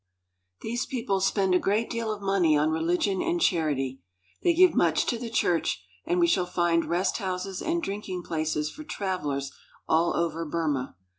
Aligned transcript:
These 0.61 0.87
people 0.87 1.21
spend 1.21 1.53
a 1.53 1.59
great 1.59 1.87
deal 1.87 2.11
of 2.11 2.23
money 2.23 2.57
on 2.57 2.71
religion 2.71 3.21
and 3.21 3.39
charity. 3.39 4.01
They 4.41 4.55
give 4.55 4.73
much 4.73 5.05
to 5.05 5.19
the 5.19 5.29
church, 5.29 5.79
and 6.07 6.19
we 6.19 6.25
shall 6.25 6.47
find 6.47 6.85
rest 6.85 7.17
houses 7.17 7.61
and 7.61 7.83
drinking 7.83 8.23
places 8.23 8.71
for 8.71 8.83
travelers 8.83 9.51
all 9.87 10.15
over 10.15 10.43
Burma. 10.43 10.95